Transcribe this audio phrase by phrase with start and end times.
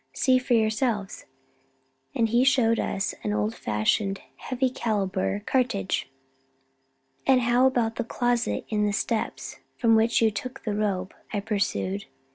[0.13, 1.27] See for yourselves,"
[2.15, 6.09] and he showed us an old fashioned heavy calibre cartridge.
[7.27, 11.39] "And how about the closet in the steps, from which you took the robe?" I
[11.39, 12.05] pursued.